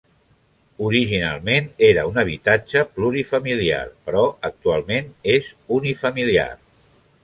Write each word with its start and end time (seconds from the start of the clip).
Originalment 0.87 1.67
era 1.89 2.07
un 2.13 2.17
habitatge 2.23 2.83
plurifamiliar, 2.97 3.85
però 4.09 4.27
actualment 4.53 5.17
és 5.39 5.55
unifamiliar. 5.81 6.53